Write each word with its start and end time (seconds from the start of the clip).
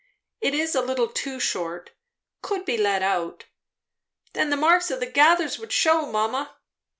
"It 0.39 0.55
is 0.55 0.73
a 0.73 0.81
little 0.81 1.09
too 1.09 1.39
short. 1.39 1.91
Could 2.41 2.65
be 2.65 2.75
let 2.75 3.03
out." 3.03 3.45
"Then 4.33 4.49
the 4.49 4.57
marks 4.57 4.89
of 4.89 4.99
the 4.99 5.05
gathers 5.05 5.59
would 5.59 5.71
shew, 5.71 6.07
mamma." 6.07 6.55